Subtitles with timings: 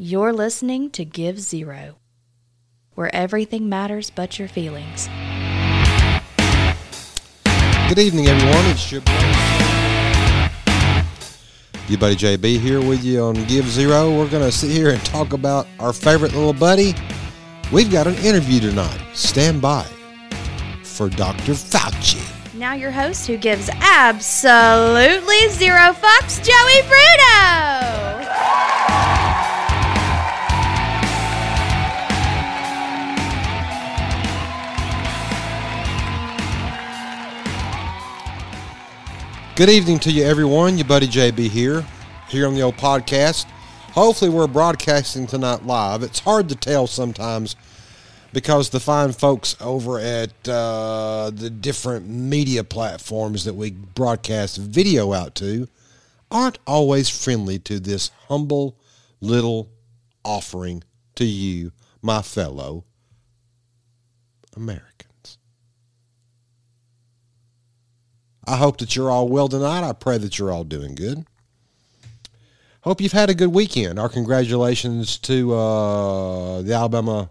[0.00, 1.96] You're listening to Give Zero,
[2.94, 5.08] where everything matters but your feelings.
[7.88, 8.64] Good evening, everyone.
[8.66, 9.26] It's your buddy,
[11.88, 14.16] your buddy JB here with you on Give Zero.
[14.16, 16.94] We're going to sit here and talk about our favorite little buddy.
[17.72, 19.00] We've got an interview tonight.
[19.14, 19.82] Stand by
[20.84, 21.54] for Dr.
[21.54, 22.22] Fauci.
[22.54, 28.07] Now, your host who gives absolutely zero fucks, Joey Bruno.
[39.58, 40.78] Good evening to you, everyone.
[40.78, 41.84] Your buddy JB here,
[42.28, 43.46] here on the old podcast.
[43.90, 46.04] Hopefully, we're broadcasting tonight live.
[46.04, 47.56] It's hard to tell sometimes
[48.32, 55.12] because the fine folks over at uh, the different media platforms that we broadcast video
[55.12, 55.66] out to
[56.30, 58.78] aren't always friendly to this humble
[59.20, 59.70] little
[60.24, 60.84] offering
[61.16, 62.84] to you, my fellow
[64.54, 64.97] Americans.
[68.48, 69.86] I hope that you're all well tonight.
[69.86, 71.26] I pray that you're all doing good.
[72.80, 73.98] Hope you've had a good weekend.
[73.98, 77.28] Our congratulations to uh, the Alabama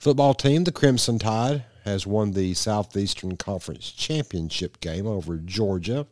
[0.00, 0.64] football team.
[0.64, 6.08] The Crimson Tide has won the Southeastern Conference Championship game over Georgia.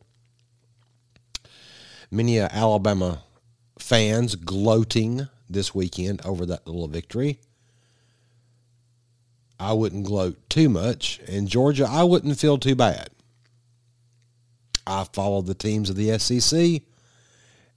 [2.08, 3.24] Many uh, Alabama
[3.76, 7.40] fans gloating this weekend over that little victory.
[9.58, 11.18] I wouldn't gloat too much.
[11.26, 13.08] In Georgia, I wouldn't feel too bad.
[14.86, 16.82] I followed the teams of the SEC,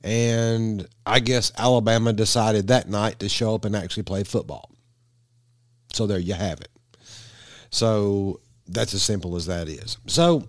[0.03, 4.71] and I guess Alabama decided that night to show up and actually play football.
[5.93, 6.69] So there you have it.
[7.71, 9.97] So that's as simple as that is.
[10.07, 10.43] So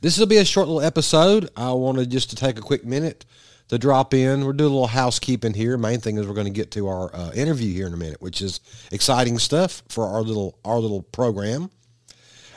[0.00, 1.48] this will be a short little episode.
[1.56, 3.24] I wanted just to take a quick minute
[3.68, 4.44] to drop in.
[4.44, 5.76] We're doing a little housekeeping here.
[5.76, 8.20] Main thing is we're going to get to our uh, interview here in a minute,
[8.20, 8.60] which is
[8.92, 11.70] exciting stuff for our little our little program.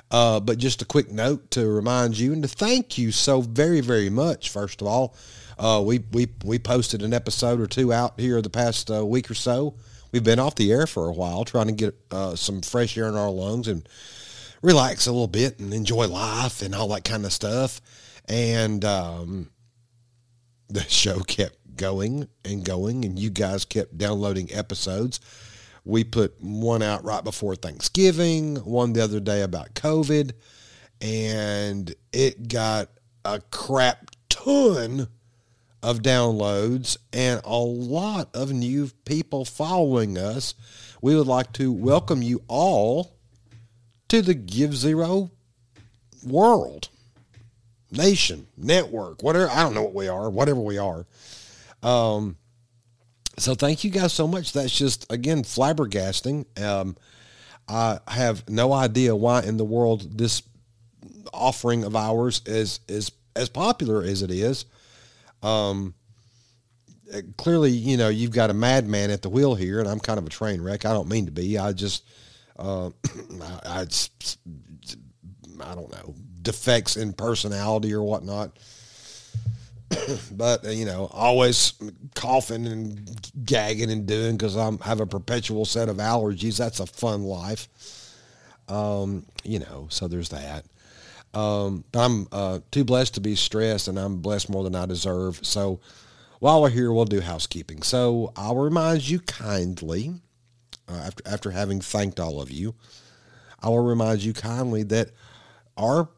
[0.09, 3.81] Uh, but just a quick note to remind you and to thank you so very,
[3.81, 4.49] very much.
[4.49, 5.15] First of all,
[5.59, 9.29] uh, we, we, we posted an episode or two out here the past uh, week
[9.29, 9.75] or so.
[10.11, 13.09] We've been off the air for a while trying to get uh, some fresh air
[13.09, 13.87] in our lungs and
[14.61, 17.81] relax a little bit and enjoy life and all that kind of stuff.
[18.29, 19.49] And um,
[20.69, 25.19] the show kept going and going, and you guys kept downloading episodes.
[25.87, 30.33] We put one out right before Thanksgiving, one the other day about COVID,
[30.99, 32.89] and it got
[33.23, 35.07] a crap ton
[35.81, 40.55] of downloads and a lot of new people following us.
[41.01, 43.13] We would like to welcome you all
[44.09, 45.31] to the Give Zero
[46.25, 46.89] world,
[47.91, 49.49] nation, network, whatever.
[49.49, 51.05] I don't know what we are, whatever we are.
[51.81, 52.35] Um,
[53.37, 54.53] so thank you guys so much.
[54.53, 56.61] That's just again flabbergasting.
[56.61, 56.95] Um,
[57.67, 60.41] I have no idea why in the world this
[61.33, 64.65] offering of ours is is as popular as it is.
[65.43, 65.93] Um,
[67.37, 70.25] clearly, you know, you've got a madman at the wheel here, and I'm kind of
[70.25, 70.85] a train wreck.
[70.85, 71.57] I don't mean to be.
[71.57, 72.03] I just,
[72.57, 72.89] uh,
[73.41, 73.87] I, I,
[75.61, 78.57] I don't know, defects in personality or whatnot.
[80.31, 81.73] but uh, you know, always
[82.15, 86.57] coughing and gagging and doing because I have a perpetual set of allergies.
[86.57, 87.67] That's a fun life.
[88.67, 90.65] Um, you know, so there's that.
[91.33, 95.39] Um, I'm uh, too blessed to be stressed, and I'm blessed more than I deserve.
[95.45, 95.79] So
[96.39, 97.81] while we're here, we'll do housekeeping.
[97.81, 100.13] So I'll remind you kindly,
[100.87, 102.75] uh, after after having thanked all of you,
[103.61, 105.11] I will remind you kindly that
[105.77, 106.09] our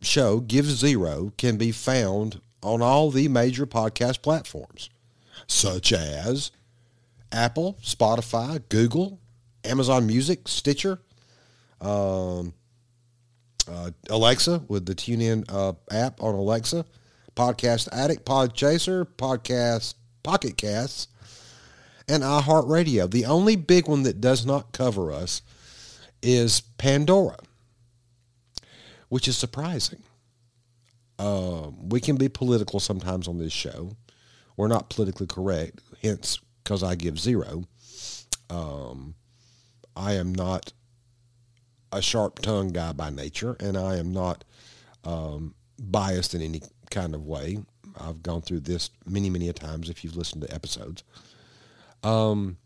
[0.00, 4.90] show, Give Zero, can be found on all the major podcast platforms,
[5.46, 6.50] such as
[7.30, 9.20] Apple, Spotify, Google,
[9.64, 11.00] Amazon Music, Stitcher,
[11.80, 12.54] um,
[13.70, 16.84] uh, Alexa with the TuneIn uh, app on Alexa,
[17.34, 21.08] Podcast Addict, Podchaser, Podcast Pocket Casts,
[22.08, 23.10] and iHeartRadio.
[23.10, 25.42] The only big one that does not cover us
[26.22, 27.38] is Pandora,
[29.08, 30.02] which is surprising.
[31.18, 33.96] Um, we can be political sometimes on this show.
[34.56, 37.64] We're not politically correct, hence because I give zero.
[38.50, 39.14] Um,
[39.96, 40.72] I am not
[41.90, 44.44] a sharp-tongued guy by nature, and I am not
[45.04, 47.58] um, biased in any kind of way.
[47.98, 51.02] I've gone through this many, many times if you've listened to episodes.
[52.02, 52.56] Um,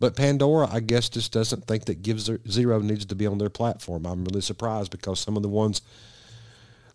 [0.00, 3.50] but Pandora, I guess, just doesn't think that Give Zero needs to be on their
[3.50, 4.06] platform.
[4.06, 5.80] I'm really surprised because some of the ones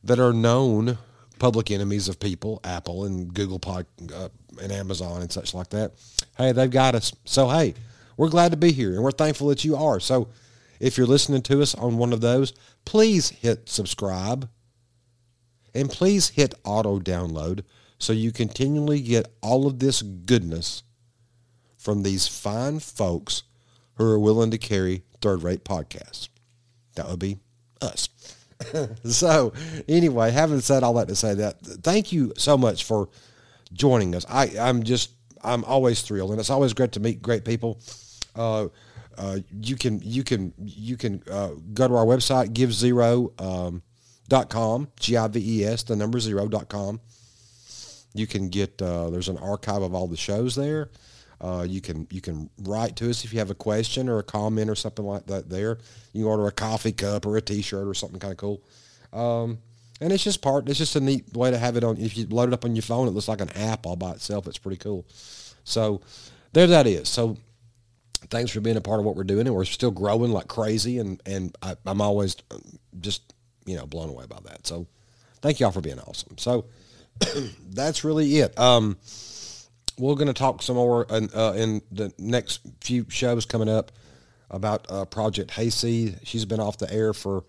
[0.03, 0.97] that are known
[1.39, 4.29] public enemies of people, Apple and Google Pod, uh,
[4.61, 5.93] and Amazon and such like that,
[6.37, 7.13] Hey, they've got us.
[7.25, 7.73] So hey,
[8.17, 9.99] we're glad to be here and we're thankful that you are.
[9.99, 10.29] So
[10.79, 12.53] if you're listening to us on one of those,
[12.85, 14.49] please hit subscribe
[15.73, 17.63] and please hit auto download
[17.97, 20.83] so you continually get all of this goodness
[21.77, 23.43] from these fine folks
[23.95, 26.29] who are willing to carry third rate podcasts.
[26.95, 27.39] That would be
[27.81, 28.09] us.
[29.05, 29.53] so
[29.87, 33.09] anyway, having said all that to say that, thank you so much for
[33.73, 34.25] joining us.
[34.29, 35.11] I, I'm just,
[35.43, 37.79] I'm always thrilled and it's always great to meet great people.
[38.35, 38.67] Uh,
[39.17, 43.81] uh, you can, you can, you can uh, go to our website, give zero, um,
[44.27, 47.01] dot com, G-I-V-E-S, the number zero dot com.
[48.13, 50.89] You can get, uh, there's an archive of all the shows there.
[51.41, 54.23] Uh, you can you can write to us if you have a question or a
[54.23, 55.49] comment or something like that.
[55.49, 55.77] There,
[56.11, 58.61] you order a coffee cup or a T-shirt or something kind of cool.
[59.13, 59.59] Um,
[60.01, 60.67] and it's just part.
[60.69, 61.97] It's just a neat way to have it on.
[61.97, 64.11] If you load it up on your phone, it looks like an app all by
[64.11, 64.47] itself.
[64.47, 65.05] It's pretty cool.
[65.63, 66.01] So
[66.53, 67.07] there that is.
[67.09, 67.37] So
[68.29, 70.99] thanks for being a part of what we're doing, and we're still growing like crazy.
[70.99, 72.35] And and I, I'm always
[72.99, 73.33] just
[73.65, 74.67] you know blown away by that.
[74.67, 74.87] So
[75.41, 76.37] thank y'all for being awesome.
[76.37, 76.65] So
[77.69, 78.57] that's really it.
[78.57, 78.97] Um,
[79.99, 83.91] we're going to talk some more in, uh, in the next few shows coming up
[84.49, 86.19] about uh, Project Hayseed.
[86.23, 87.43] She's been off the air for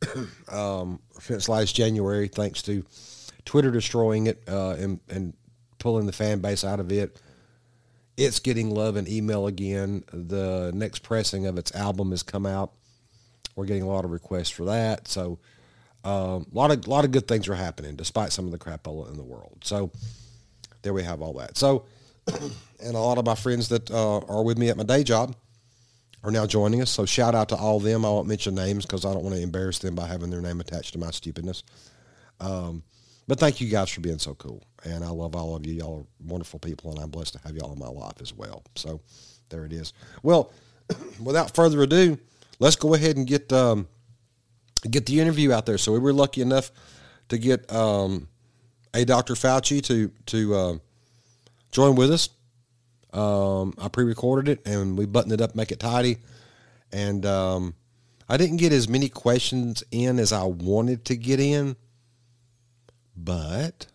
[0.50, 2.84] um, since last January, thanks to
[3.44, 5.34] Twitter destroying it uh, and, and
[5.78, 7.20] pulling the fan base out of it.
[8.16, 10.04] It's getting love and email again.
[10.12, 12.72] The next pressing of its album has come out.
[13.54, 15.08] We're getting a lot of requests for that.
[15.08, 15.38] So
[16.04, 19.10] um, a lot of lot of good things are happening, despite some of the crapola
[19.10, 19.58] in the world.
[19.62, 19.92] So
[20.82, 21.56] there we have all that.
[21.56, 21.86] So,
[22.26, 25.34] and a lot of my friends that uh, are with me at my day job
[26.22, 26.90] are now joining us.
[26.90, 28.04] So shout out to all of them.
[28.04, 30.60] I won't mention names because I don't want to embarrass them by having their name
[30.60, 31.64] attached to my stupidness.
[32.40, 32.82] Um,
[33.28, 34.62] but thank you guys for being so cool.
[34.84, 35.74] And I love all of you.
[35.74, 38.64] Y'all are wonderful people, and I'm blessed to have y'all in my life as well.
[38.74, 39.00] So
[39.48, 39.92] there it is.
[40.22, 40.52] Well,
[41.22, 42.18] without further ado,
[42.58, 43.88] let's go ahead and get um,
[44.90, 45.78] get the interview out there.
[45.78, 46.72] So we were lucky enough
[47.28, 48.28] to get um,
[48.94, 49.34] a Dr.
[49.34, 50.74] Fauci to to uh,
[51.70, 52.28] join with us.
[53.12, 56.16] Um, I pre-recorded it and we buttoned it up, make it tidy,
[56.92, 57.74] and um,
[58.28, 61.76] I didn't get as many questions in as I wanted to get in,
[63.14, 63.86] but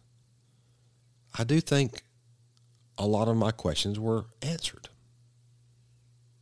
[1.38, 2.04] I do think
[2.98, 4.90] a lot of my questions were answered.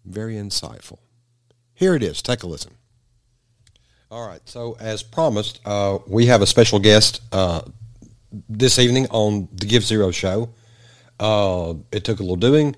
[0.03, 0.99] Very insightful.
[1.73, 2.21] Here it is.
[2.21, 2.73] Take a listen.
[4.11, 4.41] All right.
[4.45, 7.61] So, as promised, uh, we have a special guest uh,
[8.49, 10.49] this evening on the Give Zero show.
[11.19, 12.75] Uh, it took a little doing.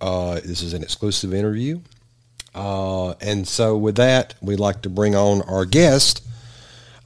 [0.00, 1.80] Uh, this is an exclusive interview.
[2.54, 6.26] Uh, and so with that, we'd like to bring on our guest,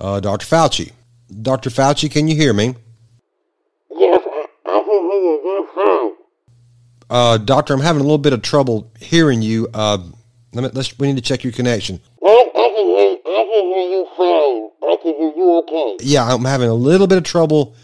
[0.00, 0.46] uh, Dr.
[0.46, 0.92] Fauci.
[1.42, 1.70] Dr.
[1.70, 2.74] Fauci, can you hear me?
[3.90, 4.22] Yes,
[4.66, 6.12] I, can hear you just fine.
[7.10, 9.68] Uh, doctor, I'm having a little bit of trouble hearing you.
[9.74, 9.98] Uh,
[10.52, 12.00] let me, let's, we need to check your connection
[12.54, 14.70] I can hear I can hear you fine.
[14.90, 15.96] I can hear you okay.
[16.00, 17.74] Yeah, I'm having a little bit of trouble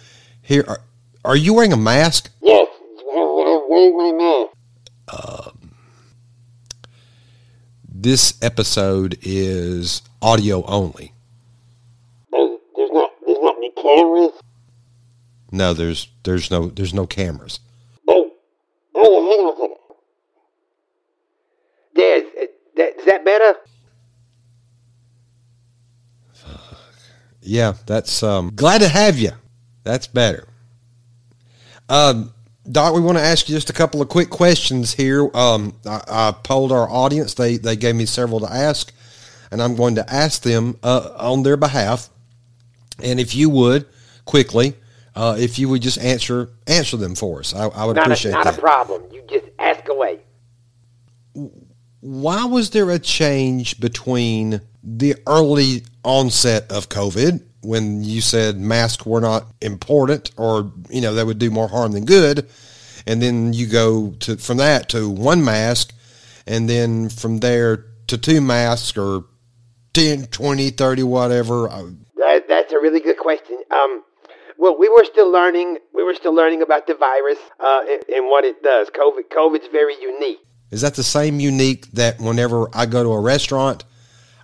[0.42, 0.64] here.
[0.66, 0.80] Are,
[1.24, 2.30] are you wearing a mask?
[2.42, 2.68] Yes,
[3.12, 4.56] I'm wearing my mask.
[8.02, 11.12] This episode is audio only.
[12.32, 14.30] And there's not there's not any cameras.
[15.52, 17.60] No, there's there's no there's no cameras.
[18.08, 18.30] Oh,
[18.94, 19.76] oh, hang on a second.
[21.94, 23.54] There's, that, is that better?
[27.42, 29.32] Yeah, that's um glad to have you.
[29.84, 30.46] That's better.
[31.88, 32.32] Um
[32.70, 35.28] Doc, we want to ask you just a couple of quick questions here.
[35.34, 38.92] Um, I, I polled our audience; they they gave me several to ask,
[39.50, 42.10] and I'm going to ask them uh, on their behalf.
[43.02, 43.86] And if you would
[44.26, 44.74] quickly,
[45.16, 48.30] uh, if you would just answer answer them for us, I, I would Not, a,
[48.30, 48.58] not that.
[48.58, 49.02] a problem.
[49.10, 50.20] You just ask away.
[52.00, 59.04] why was there a change between the early onset of COVID when you said masks
[59.04, 62.48] were not important or you know they would do more harm than good
[63.06, 65.92] and then you go to from that to one mask
[66.46, 69.24] and then from there to two masks or
[69.92, 73.62] 10 20 30 whatever Uh, That, that's a really good question.
[73.70, 74.02] Um,
[74.56, 75.78] well, we were still learning.
[75.94, 78.88] We were still learning about the virus uh, and, and what it does.
[78.90, 80.38] COVID, COVID's very unique.
[80.70, 83.84] is that the same unique that whenever I go to a restaurant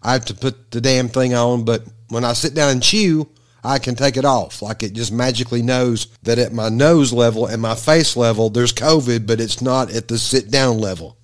[0.06, 3.28] I have to put the damn thing on but when I sit down and chew
[3.66, 4.62] I can take it off.
[4.62, 8.72] Like it just magically knows that at my nose level and my face level, there's
[8.72, 11.18] COVID, but it's not at the sit down level.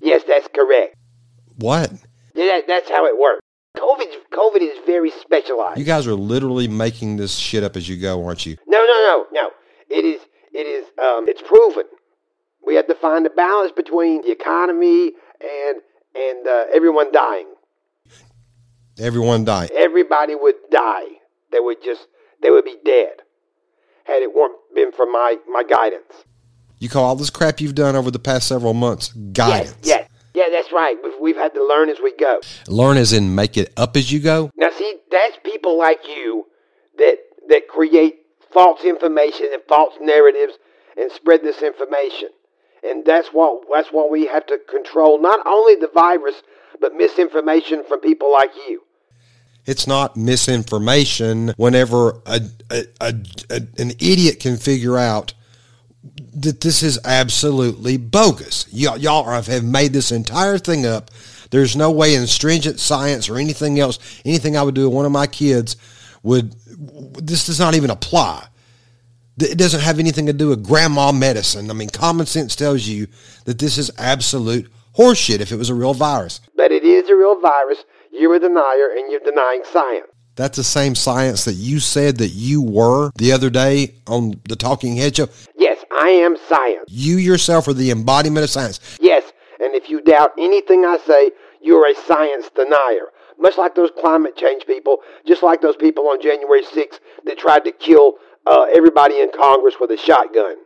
[0.00, 0.96] Yes, that's correct.
[1.56, 1.92] What?
[2.34, 3.42] Yeah, That, that's how it works.
[3.76, 5.78] COVID, COVID is very specialized.
[5.78, 8.56] You guys are literally making this shit up as you go, aren't you?
[8.66, 9.50] no, no, no, no.
[9.90, 10.20] It is,
[10.54, 11.84] it is, um, it's proven.
[12.66, 15.80] We had to find a balance between the economy and
[16.14, 17.51] and uh, everyone dying.
[18.98, 19.70] Everyone died.
[19.74, 21.04] Everybody would die.
[21.50, 22.06] They would just
[22.42, 23.22] they would be dead
[24.04, 26.24] had it weren't been for my my guidance.
[26.78, 29.76] You call all this crap you've done over the past several months guidance.
[29.82, 30.96] Yes, yes, yeah, that's right.
[31.02, 32.40] We've, we've had to learn as we go.
[32.66, 34.50] Learn as in make it up as you go.
[34.56, 36.46] Now, see, that's people like you
[36.98, 37.18] that
[37.48, 38.16] that create
[38.52, 40.54] false information and false narratives
[40.96, 42.28] and spread this information.
[42.82, 45.20] And that's what that's what we have to control.
[45.20, 46.34] Not only the virus,
[46.80, 48.82] but misinformation from people like you.
[49.64, 53.14] It's not misinformation whenever a, a, a,
[53.78, 55.34] an idiot can figure out
[56.34, 58.66] that this is absolutely bogus.
[58.72, 61.10] Y'all, y'all have made this entire thing up.
[61.50, 65.06] There's no way in stringent science or anything else, anything I would do with one
[65.06, 65.76] of my kids
[66.24, 66.54] would,
[67.22, 68.46] this does not even apply.
[69.42, 71.70] It doesn't have anything to do with grandma medicine.
[71.70, 73.08] I mean, common sense tells you
[73.44, 76.40] that this is absolute horseshit if it was a real virus.
[76.56, 77.84] But it is a real virus.
[78.12, 80.06] You're a denier and you're denying science.
[80.34, 84.56] That's the same science that you said that you were the other day on the
[84.56, 85.28] Talking Head show.
[85.58, 86.84] Yes, I am science.
[86.88, 88.80] You yourself are the embodiment of science.
[89.00, 89.24] Yes,
[89.60, 93.12] and if you doubt anything I say, you're a science denier.
[93.38, 97.64] Much like those climate change people, just like those people on January 6th that tried
[97.64, 98.14] to kill
[98.46, 100.56] uh, everybody in Congress with a shotgun.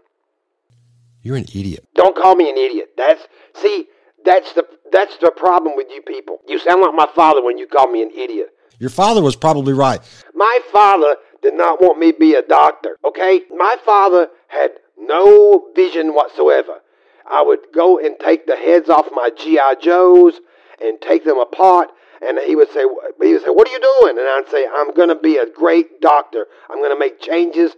[1.23, 1.87] You're an idiot.
[1.95, 2.91] Don't call me an idiot.
[2.97, 3.23] That's
[3.55, 3.87] see,
[4.25, 6.39] that's the that's the problem with you people.
[6.47, 8.51] You sound like my father when you call me an idiot.
[8.79, 10.01] Your father was probably right.
[10.35, 13.43] My father did not want me to be a doctor, okay?
[13.51, 16.81] My father had no vision whatsoever.
[17.29, 20.35] I would go and take the heads off my GI Joes
[20.81, 21.89] and take them apart
[22.23, 22.85] and he would say
[23.21, 25.47] he would say, "What are you doing?" And I'd say, "I'm going to be a
[25.47, 26.47] great doctor.
[26.71, 27.73] I'm going to make changes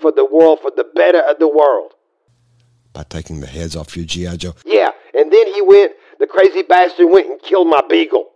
[0.00, 1.94] for the world for the better of the world."
[2.92, 4.54] By taking the heads off your GI Joe.
[4.66, 5.92] Yeah, and then he went.
[6.18, 8.28] The crazy bastard went and killed my beagle.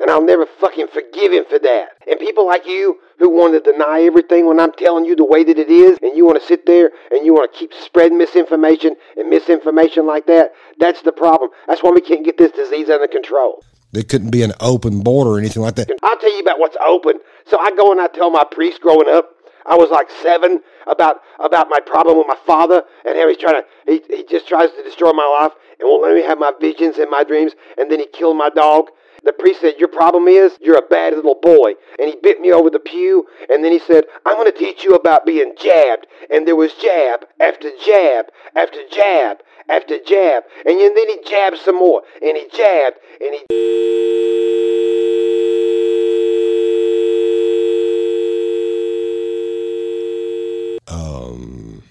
[0.00, 1.90] And I'll never fucking forgive him for that.
[2.10, 5.44] And people like you who want to deny everything when I'm telling you the way
[5.44, 8.18] that it is, and you want to sit there and you want to keep spreading
[8.18, 11.50] misinformation and misinformation like that, that's the problem.
[11.68, 13.62] That's why we can't get this disease under control.
[13.94, 15.88] There couldn't be an open border or anything like that.
[16.02, 17.20] I'll tell you about what's open.
[17.46, 19.30] So I go and I tell my priest growing up,
[19.66, 23.62] I was like seven, about about my problem with my father and how he's trying
[23.62, 26.52] to he, he just tries to destroy my life and won't let me have my
[26.60, 28.90] visions and my dreams and then he killed my dog.
[29.24, 31.72] The priest said, Your problem is you're a bad little boy.
[31.98, 34.94] And he bit me over the pew and then he said, I'm gonna teach you
[34.94, 36.06] about being jabbed.
[36.30, 39.38] And there was jab after jab after jab
[39.68, 40.44] after jab.
[40.66, 42.02] And then he jabbed some more.
[42.22, 43.44] And he jabbed and he
[50.86, 51.82] Um,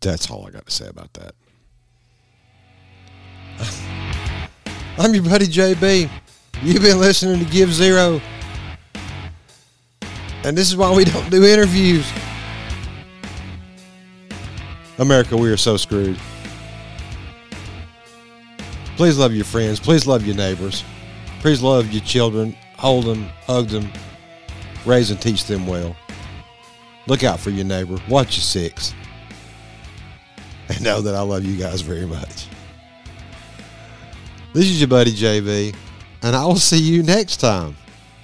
[0.00, 1.34] that's all I got to say about that.
[4.98, 6.08] I'm your buddy JB.
[6.62, 8.18] You've been listening to Give Zero.
[10.42, 12.10] And this is why we don't do interviews.
[14.98, 16.18] America, we are so screwed.
[18.96, 19.78] Please love your friends.
[19.78, 20.82] Please love your neighbors.
[21.40, 22.56] Please love your children.
[22.78, 23.92] Hold them, hug them,
[24.86, 25.94] raise and teach them well.
[27.06, 27.98] Look out for your neighbor.
[28.08, 28.94] Watch your six.
[30.68, 32.48] And know that I love you guys very much.
[34.56, 35.74] This is your buddy JB,
[36.22, 37.76] and I will see you next time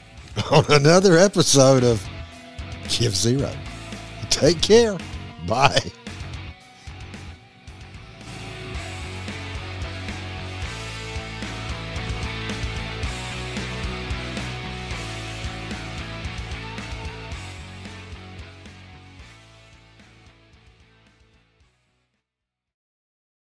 [0.50, 2.02] on another episode of
[2.88, 3.52] Give Zero.
[4.30, 4.96] Take care.
[5.46, 5.92] Bye.